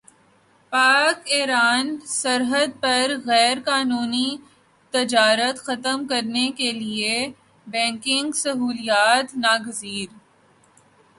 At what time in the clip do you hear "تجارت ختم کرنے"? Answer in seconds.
4.93-6.45